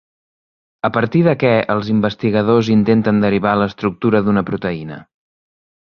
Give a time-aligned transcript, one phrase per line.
[0.87, 5.03] A partir de què els investigadors intenten derivar l'estructura d'una proteïna?